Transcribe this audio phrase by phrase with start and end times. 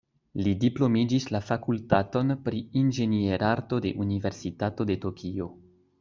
[0.45, 5.49] Li diplomiĝis la fakultaton pri inĝenierarto de Universitato de Tokio.